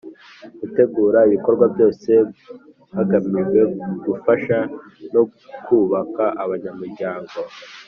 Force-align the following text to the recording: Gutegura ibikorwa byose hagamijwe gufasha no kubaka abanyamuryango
Gutegura 0.59 1.19
ibikorwa 1.27 1.65
byose 1.73 2.11
hagamijwe 2.95 3.59
gufasha 4.05 4.57
no 5.13 5.23
kubaka 5.65 6.23
abanyamuryango 6.43 7.35